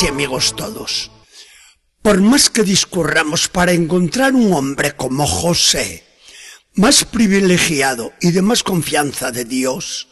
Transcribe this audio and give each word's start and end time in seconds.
Y 0.00 0.06
amigos 0.06 0.56
todos, 0.56 1.10
por 2.00 2.22
más 2.22 2.48
que 2.48 2.62
discurramos 2.62 3.48
para 3.48 3.72
encontrar 3.72 4.34
un 4.34 4.54
hombre 4.54 4.96
como 4.96 5.26
José, 5.26 6.02
más 6.76 7.04
privilegiado 7.04 8.14
y 8.18 8.30
de 8.30 8.40
más 8.40 8.62
confianza 8.62 9.32
de 9.32 9.44
Dios, 9.44 10.08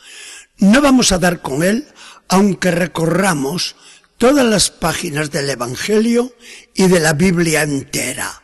no 0.58 0.82
vamos 0.82 1.12
a 1.12 1.18
dar 1.18 1.40
con 1.40 1.62
él 1.62 1.88
aunque 2.28 2.70
recorramos 2.70 3.74
todas 4.18 4.44
las 4.44 4.70
páginas 4.70 5.30
del 5.30 5.48
Evangelio 5.48 6.36
y 6.74 6.86
de 6.88 7.00
la 7.00 7.14
Biblia 7.14 7.62
entera. 7.62 8.42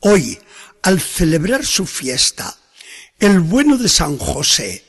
Hoy, 0.00 0.38
al 0.82 1.00
celebrar 1.00 1.64
su 1.64 1.86
fiesta, 1.86 2.54
el 3.18 3.40
bueno 3.40 3.78
de 3.78 3.88
San 3.88 4.18
José 4.18 4.84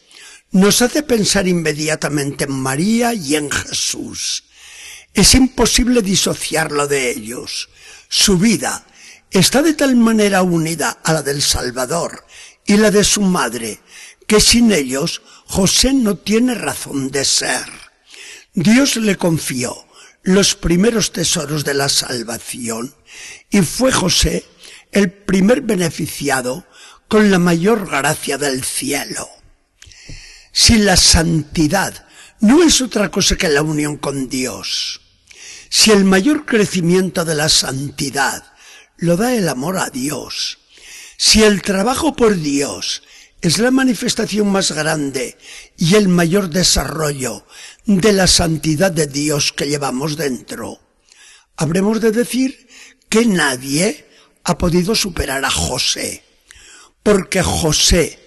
nos 0.52 0.82
hace 0.82 1.04
pensar 1.04 1.48
inmediatamente 1.48 2.44
en 2.44 2.52
María 2.52 3.14
y 3.14 3.38
en 3.38 3.50
Jesús. 3.50 4.44
Es 5.13 5.36
imposible 5.36 6.02
disociarlo 6.02 6.88
de 6.88 7.12
ellos. 7.12 7.70
Su 8.08 8.38
vida 8.38 8.86
está 9.31 9.62
de 9.62 9.73
tal 9.73 9.95
manera 9.95 10.41
unida 10.41 11.00
a 11.04 11.13
la 11.13 11.22
del 11.22 11.41
Salvador 11.41 12.26
y 12.66 12.77
la 12.77 12.91
de 12.91 13.04
su 13.04 13.22
madre, 13.22 13.80
que 14.27 14.40
sin 14.40 14.72
ellos 14.72 15.22
José 15.45 15.94
no 15.94 16.16
tiene 16.16 16.55
razón 16.55 17.09
de 17.09 17.26
ser. 17.26 17.66
Dios 18.53 18.95
le 18.98 19.16
confió 19.16 19.86
los 20.23 20.55
primeros 20.55 21.12
tesoros 21.12 21.64
de 21.64 21.73
la 21.73 21.89
salvación 21.89 22.94
y 23.50 23.62
fue 23.62 23.91
José 23.91 24.45
el 24.91 25.12
primer 25.12 25.62
beneficiado 25.62 26.66
con 27.08 27.31
la 27.31 27.39
mayor 27.39 27.89
gracia 27.89 28.38
del 28.38 28.64
cielo. 28.64 29.28
Si 30.52 30.78
la 30.78 30.97
santidad 30.97 32.08
no 32.42 32.64
es 32.64 32.82
otra 32.82 33.12
cosa 33.12 33.36
que 33.36 33.50
la 33.50 33.62
unión 33.62 33.98
con 33.98 34.30
Dios, 34.30 35.02
si 35.70 35.92
el 35.92 36.06
mayor 36.06 36.46
crecimiento 36.46 37.26
de 37.26 37.36
la 37.36 37.50
santidad 37.50 38.44
lo 38.98 39.18
da 39.18 39.36
el 39.36 39.50
amor 39.50 39.78
a 39.78 39.90
Dios, 39.90 40.59
si 41.18 41.44
el 41.44 41.62
trabajo 41.62 42.16
por 42.16 42.36
Dios 42.36 43.04
es 43.42 43.59
la 43.59 43.72
manifestación 43.72 44.48
más 44.48 44.72
grande 44.72 45.38
y 45.78 45.96
el 45.96 46.08
mayor 46.08 46.50
desarrollo 46.50 47.46
de 47.86 48.14
la 48.14 48.28
santidad 48.28 48.92
de 48.92 49.08
Dios 49.08 49.52
que 49.53 49.68
llevamos 49.68 50.18
dentro, 50.18 50.80
habremos 51.58 52.00
de 52.02 52.12
decir 52.12 52.68
que 53.09 53.26
nadie 53.26 54.08
ha 54.44 54.58
podido 54.58 54.96
superar 54.96 55.44
a 55.44 55.52
José, 55.52 56.24
porque 57.03 57.44
José, 57.44 58.20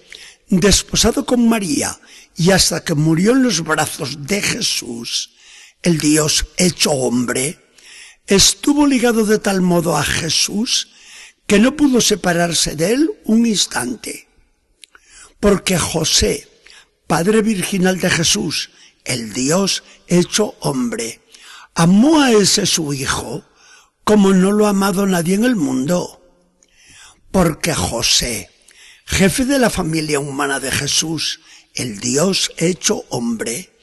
desposado 0.48 1.24
con 1.24 1.48
María 1.48 1.98
y 2.36 2.50
hasta 2.50 2.82
que 2.82 2.94
murió 2.94 3.32
en 3.32 3.42
los 3.42 3.62
brazos 3.62 4.26
de 4.26 4.40
Jesús, 4.40 5.30
el 5.82 5.98
Dios 5.98 6.46
hecho 6.56 6.92
hombre, 6.92 7.58
estuvo 8.26 8.86
ligado 8.86 9.24
de 9.26 9.38
tal 9.38 9.60
modo 9.60 9.96
a 9.96 10.02
Jesús 10.02 10.88
que 11.46 11.58
no 11.58 11.76
pudo 11.76 12.00
separarse 12.00 12.76
de 12.76 12.92
él 12.92 13.10
un 13.24 13.46
instante. 13.46 14.28
Porque 15.40 15.76
José, 15.76 16.48
Padre 17.06 17.42
Virginal 17.42 17.98
de 17.98 18.10
Jesús, 18.10 18.70
el 19.04 19.32
Dios 19.32 19.82
hecho 20.06 20.54
hombre, 20.60 21.20
amó 21.74 22.22
a 22.22 22.32
ese 22.32 22.64
su 22.66 22.94
Hijo 22.94 23.44
como 24.04 24.32
no 24.32 24.52
lo 24.52 24.66
ha 24.66 24.70
amado 24.70 25.06
nadie 25.06 25.34
en 25.34 25.44
el 25.44 25.56
mundo. 25.56 26.20
Porque 27.30 27.74
José, 27.74 28.50
jefe 29.04 29.44
de 29.44 29.58
la 29.58 29.70
familia 29.70 30.20
humana 30.20 30.60
de 30.60 30.70
Jesús, 30.70 31.40
el 31.74 32.00
Dios 32.00 32.52
hecho 32.56 33.04
hombre, 33.08 33.76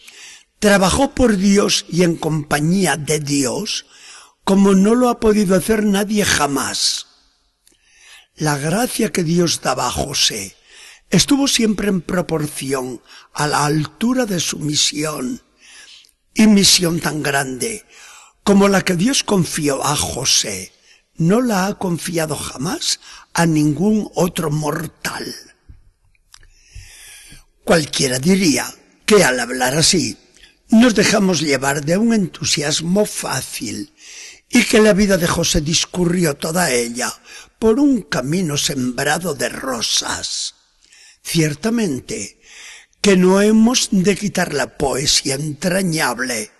trabajó 0.59 1.15
por 1.15 1.37
Dios 1.37 1.85
y 1.89 2.03
en 2.03 2.15
compañía 2.15 2.97
de 2.97 3.19
Dios 3.19 3.85
como 4.43 4.73
no 4.73 4.95
lo 4.95 5.09
ha 5.09 5.19
podido 5.19 5.55
hacer 5.55 5.83
nadie 5.83 6.25
jamás. 6.25 7.07
La 8.35 8.57
gracia 8.57 9.11
que 9.11 9.23
Dios 9.23 9.61
daba 9.61 9.87
a 9.87 9.91
José 9.91 10.55
estuvo 11.09 11.47
siempre 11.47 11.89
en 11.89 12.01
proporción 12.01 13.01
a 13.33 13.47
la 13.47 13.65
altura 13.65 14.25
de 14.25 14.39
su 14.39 14.59
misión 14.59 15.41
y 16.33 16.47
misión 16.47 16.99
tan 16.99 17.21
grande 17.21 17.85
como 18.43 18.67
la 18.67 18.81
que 18.81 18.95
Dios 18.95 19.23
confió 19.23 19.83
a 19.83 19.95
José. 19.95 20.71
No 21.19 21.41
la 21.41 21.67
ha 21.67 21.77
confiado 21.77 22.37
jamás 22.37 23.01
a 23.33 23.45
ningún 23.45 24.09
otro 24.15 24.49
mortal. 24.49 25.35
Cualquiera 27.65 28.19
diría 28.19 28.73
que 29.05 29.25
al 29.25 29.41
hablar 29.41 29.75
así 29.75 30.17
nos 30.69 30.95
dejamos 30.95 31.41
llevar 31.41 31.83
de 31.83 31.97
un 31.97 32.13
entusiasmo 32.13 33.05
fácil 33.05 33.93
y 34.49 34.63
que 34.63 34.79
la 34.79 34.93
vida 34.93 35.17
de 35.17 35.27
José 35.27 35.59
discurrió 35.59 36.37
toda 36.37 36.71
ella 36.71 37.13
por 37.59 37.81
un 37.81 38.03
camino 38.03 38.55
sembrado 38.55 39.33
de 39.33 39.49
rosas. 39.49 40.55
Ciertamente 41.21 42.39
que 43.01 43.17
no 43.17 43.41
hemos 43.41 43.89
de 43.91 44.15
quitar 44.15 44.53
la 44.53 44.77
poesía 44.77 45.35
entrañable 45.35 46.51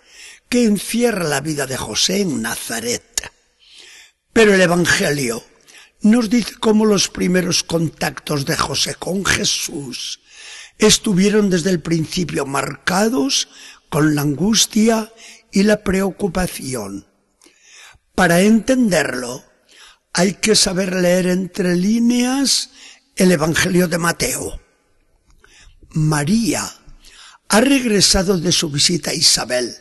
que 0.50 0.64
encierra 0.64 1.24
la 1.24 1.40
vida 1.40 1.66
de 1.66 1.78
José 1.78 2.20
en 2.20 2.42
Nazaret. 2.42 3.32
Pero 4.32 4.54
el 4.54 4.60
Evangelio 4.60 5.44
nos 6.02 6.30
dice 6.30 6.54
cómo 6.60 6.86
los 6.86 7.08
primeros 7.08 7.62
contactos 7.62 8.46
de 8.46 8.56
José 8.56 8.94
con 8.94 9.24
Jesús 9.24 10.20
estuvieron 10.78 11.50
desde 11.50 11.70
el 11.70 11.80
principio 11.80 12.46
marcados 12.46 13.48
con 13.88 14.14
la 14.14 14.22
angustia 14.22 15.12
y 15.52 15.64
la 15.64 15.82
preocupación. 15.82 17.06
Para 18.14 18.40
entenderlo, 18.40 19.44
hay 20.12 20.34
que 20.34 20.54
saber 20.54 20.94
leer 20.94 21.26
entre 21.26 21.76
líneas 21.76 22.70
el 23.16 23.32
Evangelio 23.32 23.88
de 23.88 23.98
Mateo. 23.98 24.60
María 25.90 26.70
ha 27.48 27.60
regresado 27.60 28.38
de 28.38 28.52
su 28.52 28.70
visita 28.70 29.10
a 29.10 29.14
Isabel, 29.14 29.74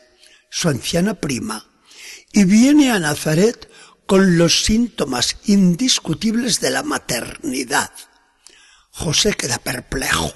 su 0.49 0.69
anciana 0.69 1.13
prima, 1.13 1.65
y 2.33 2.43
viene 2.43 2.91
a 2.91 2.99
Nazaret 2.99 3.68
con 4.09 4.39
los 4.39 4.63
síntomas 4.63 5.37
indiscutibles 5.45 6.59
de 6.61 6.71
la 6.71 6.81
maternidad. 6.81 7.91
José 8.89 9.35
queda 9.35 9.59
perplejo. 9.59 10.33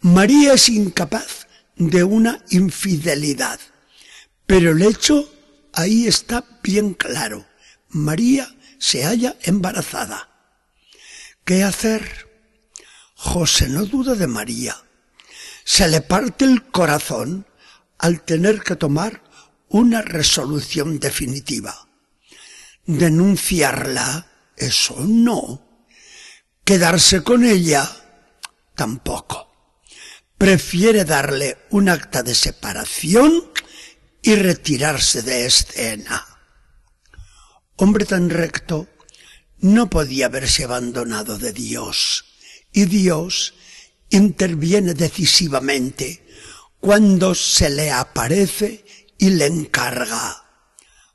María 0.00 0.54
es 0.54 0.70
incapaz 0.70 1.48
de 1.76 2.02
una 2.02 2.42
infidelidad. 2.48 3.60
Pero 4.46 4.70
el 4.70 4.80
hecho 4.80 5.30
ahí 5.74 6.06
está 6.06 6.46
bien 6.62 6.94
claro. 6.94 7.44
María 7.90 8.48
se 8.78 9.04
halla 9.04 9.36
embarazada. 9.42 10.30
¿Qué 11.44 11.64
hacer? 11.64 12.26
José 13.14 13.68
no 13.68 13.84
duda 13.84 14.14
de 14.14 14.28
María. 14.28 14.82
Se 15.62 15.86
le 15.88 16.00
parte 16.00 16.46
el 16.46 16.62
corazón 16.62 17.46
al 17.98 18.22
tener 18.22 18.62
que 18.62 18.76
tomar 18.76 19.22
una 19.68 20.00
resolución 20.00 20.98
definitiva. 20.98 21.91
Denunciarla, 22.86 24.26
eso 24.56 24.96
no. 25.00 25.86
Quedarse 26.64 27.22
con 27.22 27.44
ella, 27.44 27.90
tampoco 28.74 29.52
prefiere 30.42 31.04
darle 31.04 31.56
un 31.70 31.88
acta 31.88 32.24
de 32.24 32.34
separación 32.34 33.52
y 34.22 34.34
retirarse 34.34 35.22
de 35.22 35.46
escena. 35.46 36.26
Hombre 37.76 38.04
tan 38.06 38.28
recto 38.28 38.88
no 39.58 39.88
podía 39.88 40.26
haberse 40.26 40.64
abandonado 40.64 41.38
de 41.38 41.52
Dios 41.52 42.24
y 42.72 42.86
Dios 42.86 43.54
interviene 44.10 44.94
decisivamente 44.94 46.26
cuando 46.80 47.36
se 47.36 47.70
le 47.70 47.92
aparece 47.92 48.84
y 49.18 49.30
le 49.30 49.46
encarga. 49.46 50.42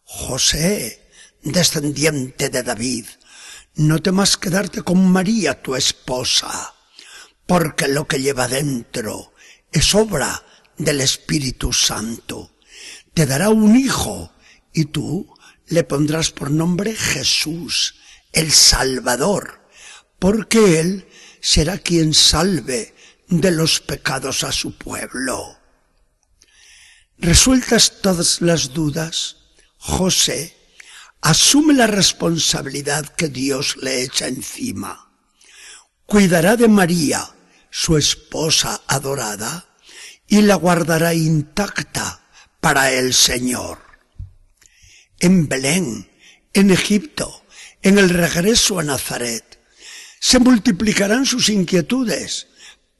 José, 0.05 1.06
descendiente 1.51 2.49
de 2.49 2.63
David, 2.63 3.05
no 3.75 4.01
temas 4.01 4.37
quedarte 4.37 4.81
con 4.81 5.11
María, 5.11 5.61
tu 5.61 5.75
esposa 5.75 6.73
porque 7.47 7.87
lo 7.87 8.07
que 8.07 8.21
lleva 8.21 8.47
dentro 8.47 9.33
es 9.71 9.95
obra 9.95 10.43
del 10.77 11.01
Espíritu 11.01 11.73
Santo. 11.73 12.57
Te 13.13 13.25
dará 13.25 13.49
un 13.49 13.75
hijo 13.75 14.31
y 14.73 14.85
tú 14.85 15.33
le 15.65 15.83
pondrás 15.83 16.31
por 16.31 16.51
nombre 16.51 16.93
Jesús, 16.93 17.95
el 18.33 18.51
Salvador, 18.51 19.67
porque 20.19 20.79
Él 20.79 21.07
será 21.41 21.79
quien 21.79 22.13
salve 22.13 22.93
de 23.27 23.51
los 23.51 23.79
pecados 23.79 24.43
a 24.43 24.51
su 24.51 24.77
pueblo. 24.77 25.57
Resueltas 27.17 28.01
todas 28.01 28.41
las 28.41 28.73
dudas, 28.73 29.37
José 29.77 30.55
asume 31.27 31.73
la 31.73 31.87
responsabilidad 31.87 33.05
que 33.05 33.27
Dios 33.27 33.75
le 33.81 34.01
echa 34.01 34.27
encima. 34.27 35.11
Cuidará 36.05 36.55
de 36.55 36.69
María, 36.69 37.35
su 37.69 37.97
esposa 37.97 38.81
adorada, 38.87 39.75
y 40.25 40.41
la 40.41 40.55
guardará 40.55 41.13
intacta 41.13 42.25
para 42.61 42.93
el 42.93 43.13
Señor. 43.13 43.79
en 45.19 45.49
Belén, 45.49 46.09
en 46.53 46.69
Egipto, 46.69 47.43
en 47.81 47.97
el 47.97 48.09
regreso 48.09 48.79
a 48.79 48.83
Nazaret. 48.83 49.59
Se 50.21 50.39
multiplicarán 50.39 51.25
sus 51.25 51.49
inquietudes, 51.49 52.47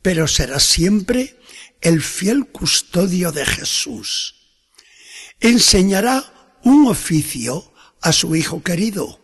pero 0.01 0.27
será 0.27 0.59
siempre 0.59 1.39
el 1.79 2.01
fiel 2.01 2.47
custodio 2.47 3.31
de 3.31 3.45
Jesús. 3.45 4.35
Enseñará 5.39 6.57
un 6.63 6.87
oficio 6.87 7.71
a 8.01 8.11
su 8.11 8.35
hijo 8.35 8.61
querido, 8.61 9.19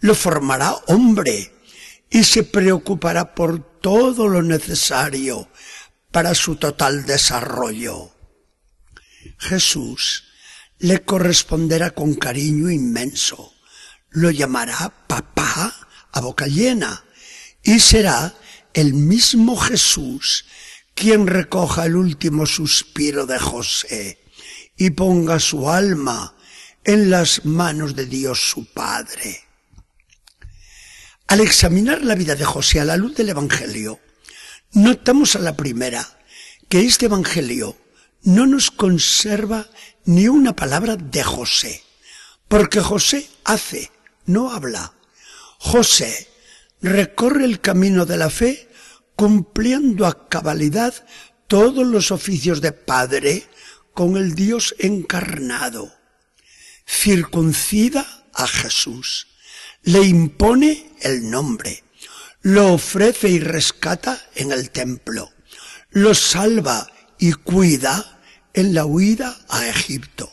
lo 0.00 0.14
formará 0.14 0.74
hombre 0.86 1.52
y 2.10 2.24
se 2.24 2.42
preocupará 2.42 3.34
por 3.34 3.80
todo 3.80 4.28
lo 4.28 4.42
necesario 4.42 5.48
para 6.10 6.34
su 6.34 6.56
total 6.56 7.06
desarrollo. 7.06 8.10
Jesús 9.38 10.24
le 10.78 11.02
corresponderá 11.02 11.90
con 11.90 12.14
cariño 12.14 12.70
inmenso, 12.70 13.52
lo 14.10 14.30
llamará 14.30 14.92
papá 15.06 15.88
a 16.12 16.20
boca 16.20 16.46
llena 16.46 17.04
y 17.62 17.78
será 17.80 18.34
el 18.72 18.94
mismo 18.94 19.56
Jesús 19.56 20.46
quien 20.94 21.26
recoja 21.26 21.86
el 21.86 21.96
último 21.96 22.46
suspiro 22.46 23.26
de 23.26 23.38
José 23.38 24.24
y 24.76 24.90
ponga 24.90 25.38
su 25.38 25.70
alma 25.70 26.34
en 26.84 27.10
las 27.10 27.44
manos 27.44 27.94
de 27.94 28.06
Dios 28.06 28.50
su 28.50 28.64
Padre. 28.72 29.44
Al 31.26 31.40
examinar 31.40 32.02
la 32.02 32.14
vida 32.14 32.34
de 32.34 32.44
José 32.44 32.80
a 32.80 32.84
la 32.84 32.96
luz 32.96 33.14
del 33.14 33.28
Evangelio, 33.28 34.00
notamos 34.72 35.36
a 35.36 35.40
la 35.40 35.56
primera 35.56 36.06
que 36.68 36.80
este 36.80 37.06
Evangelio 37.06 37.76
no 38.22 38.46
nos 38.46 38.70
conserva 38.70 39.68
ni 40.04 40.28
una 40.28 40.56
palabra 40.56 40.96
de 40.96 41.22
José, 41.22 41.82
porque 42.48 42.80
José 42.80 43.28
hace, 43.44 43.90
no 44.26 44.50
habla. 44.52 44.92
José 45.58 46.28
recorre 46.80 47.44
el 47.44 47.60
camino 47.60 48.06
de 48.06 48.16
la 48.16 48.30
fe 48.30 48.68
cumpliendo 49.14 50.06
a 50.06 50.28
cabalidad 50.28 50.94
todos 51.46 51.86
los 51.86 52.10
oficios 52.10 52.60
de 52.60 52.72
padre 52.72 53.44
con 53.92 54.16
el 54.16 54.34
Dios 54.34 54.74
encarnado. 54.78 55.99
Circuncida 56.92 58.24
a 58.34 58.46
Jesús, 58.46 59.28
le 59.84 60.02
impone 60.02 60.90
el 61.00 61.30
nombre, 61.30 61.84
lo 62.42 62.74
ofrece 62.74 63.28
y 63.28 63.38
rescata 63.38 64.20
en 64.34 64.50
el 64.50 64.70
templo, 64.70 65.30
lo 65.90 66.14
salva 66.14 66.90
y 67.18 67.32
cuida 67.32 68.20
en 68.52 68.74
la 68.74 68.84
huida 68.84 69.38
a 69.48 69.68
Egipto. 69.68 70.30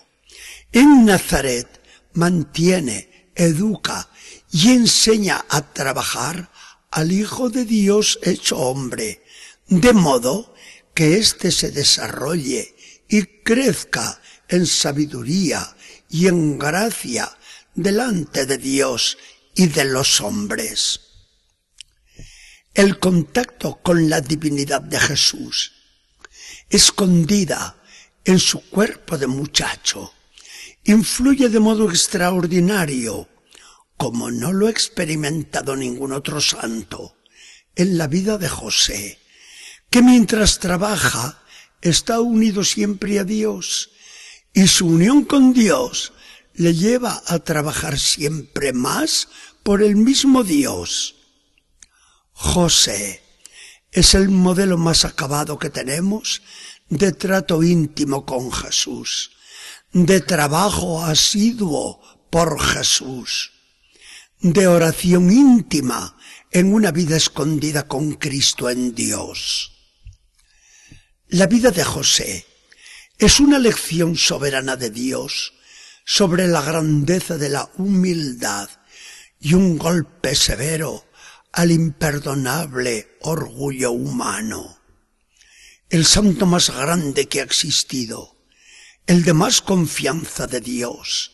En 0.71 1.06
Nazaret 1.06 1.68
mantiene, 2.13 3.30
educa 3.36 4.09
y 4.51 4.71
enseña 4.71 5.45
a 5.50 5.62
trabajar 5.62 6.51
al 6.92 7.12
Hijo 7.12 7.50
de 7.50 7.65
Dios 7.65 8.19
hecho 8.24 8.57
hombre, 8.57 9.24
de 9.68 9.94
modo 9.94 10.54
que 10.94 11.18
éste 11.18 11.51
se 11.51 11.71
desarrolle 11.71 12.75
y 13.07 13.24
crezca 13.44 14.19
en 14.50 14.65
sabiduría 14.65 15.76
y 16.09 16.27
en 16.27 16.57
gracia 16.57 17.38
delante 17.74 18.45
de 18.45 18.57
Dios 18.57 19.18
y 19.56 19.68
de 19.68 19.86
los 19.86 20.21
hombres. 20.21 21.01
El 22.74 23.00
contacto 23.00 23.80
con 23.81 24.09
la 24.09 24.21
divinidad 24.21 24.81
de 24.81 25.00
Jesús, 25.00 25.74
escondida 26.69 27.81
en 28.24 28.39
su 28.39 28.62
cuerpo 28.69 29.18
de 29.18 29.27
muchacho, 29.27 30.13
influye 30.83 31.50
de 31.50 31.59
modo 31.59 31.89
extraordinario, 31.89 33.30
como 33.98 34.30
no 34.31 34.54
lo 34.54 34.68
ha 34.68 34.69
experimentado 34.69 35.75
ningún 35.75 36.12
otro 36.12 36.39
santo, 36.39 37.18
en 37.75 37.98
la 37.98 38.07
vida 38.07 38.38
de 38.38 38.48
José, 38.48 39.19
que 39.89 40.01
mientras 40.01 40.59
trabaja 40.59 41.42
está 41.81 42.19
unido 42.19 42.63
siempre 42.63 43.19
a 43.19 43.24
Dios 43.24 43.92
y 44.57 44.68
su 44.68 44.88
unión 44.88 45.24
con 45.24 45.54
Dios 45.54 46.13
le 46.56 46.74
lleva 46.74 47.21
a 47.27 47.38
trabajar 47.38 48.00
siempre 48.00 48.74
más 48.74 49.27
por 49.62 49.83
el 49.83 49.95
mismo 49.95 50.44
Dios. 50.44 51.13
José 52.31 53.21
es 53.92 54.15
el 54.15 54.30
modelo 54.30 54.80
más 54.80 55.06
acabado 55.06 55.59
que 55.59 55.69
tenemos 55.69 56.42
de 56.89 57.12
trato 57.12 57.62
íntimo 57.62 58.25
con 58.25 58.51
Jesús, 58.51 59.30
de 59.94 60.21
trabajo 60.21 61.06
asiduo 61.06 62.01
por 62.31 62.59
Jesús, 62.59 63.51
de 64.39 64.65
oración 64.65 65.31
íntima 65.31 66.18
en 66.50 66.74
una 66.74 66.89
vida 66.89 67.15
escondida 67.15 67.88
con 67.88 68.13
Cristo 68.13 68.71
en 68.71 68.95
Dios. 68.95 69.71
La 71.27 71.45
vida 71.45 71.69
de 71.69 71.83
José 71.83 72.56
es 73.18 73.40
una 73.40 73.58
lección 73.58 74.16
soberana 74.16 74.75
de 74.75 74.92
Dios 74.92 75.54
sobre 76.06 76.48
la 76.48 76.62
grandeza 76.62 77.38
de 77.38 77.50
la 77.50 77.69
humildad 77.78 78.69
y 79.40 79.56
un 79.56 79.78
golpe 79.78 80.36
severo 80.36 81.08
al 81.52 81.72
imperdonable 81.72 83.18
orgullo 83.22 83.92
humano. 83.92 84.78
El 85.90 86.06
santo 86.06 86.46
más 86.46 86.69
grande 86.69 87.28
que 87.28 87.40
ha 87.40 87.44
existido, 87.44 88.38
el 89.08 89.24
de 89.24 89.34
más 89.34 89.62
confianza 89.62 90.46
de 90.46 90.62
Dios, 90.62 91.31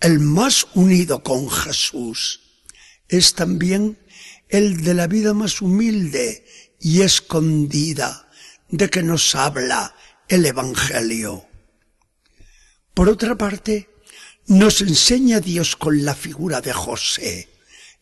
el 0.00 0.20
más 0.20 0.66
unido 0.74 1.22
con 1.22 1.48
Jesús, 1.48 2.40
es 3.08 3.34
también 3.34 3.98
el 4.50 4.82
de 4.82 4.92
la 4.92 5.06
vida 5.06 5.32
más 5.32 5.62
humilde 5.62 6.44
y 6.80 7.00
escondida 7.00 8.28
de 8.68 8.90
que 8.90 9.02
nos 9.02 9.34
habla 9.34 9.94
el 10.28 10.46
Evangelio. 10.46 11.46
Por 12.94 13.08
otra 13.08 13.36
parte, 13.36 13.90
nos 14.46 14.80
enseña 14.80 15.40
Dios 15.40 15.76
con 15.76 16.04
la 16.04 16.14
figura 16.14 16.60
de 16.60 16.72
José 16.72 17.48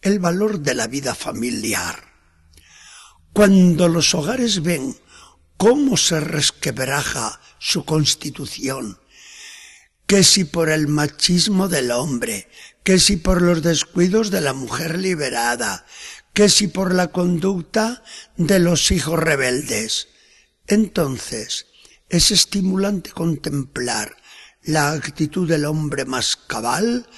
el 0.03 0.19
valor 0.19 0.61
de 0.61 0.75
la 0.75 0.89
vida 0.89 1.15
familiar. 1.15 2.13
Cuando 3.33 3.89
los 3.89 4.15
hogares 4.15 4.63
ven 4.63 4.97
cómo 5.57 5.97
se 5.97 6.21
resquebraja 6.21 7.41
su 7.59 7.85
constitución, 7.85 9.01
que 10.07 10.25
si 10.25 10.45
por 10.45 10.69
el 10.69 10.89
machismo 10.89 11.69
del 11.69 11.93
hombre, 11.93 12.49
que 12.83 12.99
si 12.99 13.17
por 13.17 13.41
los 13.41 13.63
descuidos 13.63 14.31
de 14.31 14.41
la 14.41 14.53
mujer 14.53 14.99
liberada, 14.99 15.87
que 16.35 16.49
si 16.49 16.67
por 16.67 16.93
la 16.93 17.09
conducta 17.09 18.03
de 18.37 18.59
los 18.59 18.91
hijos 18.91 19.19
rebeldes, 19.19 20.09
entonces 20.67 21.67
es 22.13 22.31
estimulante 22.31 23.11
contemplar 23.11 24.15
la 24.65 24.93
actitud 24.93 25.49
del 25.49 25.65
hombre 25.65 26.05
más 26.05 26.37
cabal 26.37 27.09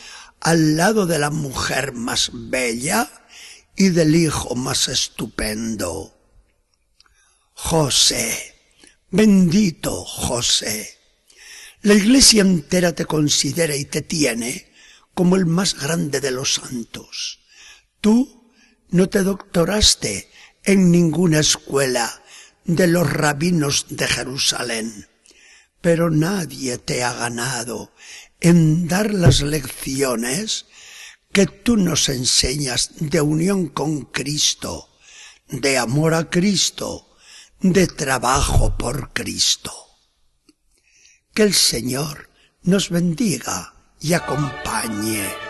al 0.41 0.77
lado 0.77 1.05
de 1.07 1.19
la 1.19 1.31
mujer 1.31 1.93
más 1.93 2.31
bella 2.33 3.11
y 3.77 3.89
del 3.89 4.15
hijo 4.15 4.55
más 4.55 4.87
estupendo. 4.87 6.17
José, 7.55 8.55
bendito 9.11 10.05
José. 10.05 10.97
La 11.83 11.95
iglesia 11.95 12.43
entera 12.43 12.95
te 12.95 13.05
considera 13.05 13.75
y 13.75 13.87
te 13.87 14.01
tiene 14.01 14.73
como 15.13 15.35
el 15.35 15.45
más 15.45 15.75
grande 15.75 16.21
de 16.21 16.31
los 16.31 16.55
santos. 16.55 17.41
Tú 18.01 18.53
no 18.91 19.09
te 19.09 19.25
doctoraste 19.25 20.31
en 20.63 20.93
ninguna 20.93 21.41
escuela 21.41 22.23
de 22.65 22.87
los 22.87 23.11
rabinos 23.11 23.87
de 23.91 24.07
Jerusalén. 24.09 25.09
Pero 25.81 26.11
nadie 26.11 26.79
te 26.79 27.05
ha 27.05 27.13
ganado 27.13 27.93
en 28.41 28.89
dar 28.89 29.13
las 29.13 29.43
lecciones 29.43 30.67
que 31.33 31.47
tú 31.47 31.77
nos 31.77 32.09
enseñas 32.09 32.91
de 33.01 33.21
unión 33.21 33.69
con 33.69 34.03
Cristo, 34.03 34.89
de 35.49 35.79
amor 35.79 36.15
a 36.15 36.31
Cristo, 36.31 37.17
de 37.61 37.87
trabajo 37.87 38.77
por 38.79 39.13
Cristo. 39.13 39.73
Que 41.35 41.43
el 41.43 41.55
Señor 41.55 42.31
nos 42.63 42.91
bendiga 42.91 43.75
y 44.01 44.13
acompañe. 44.13 45.44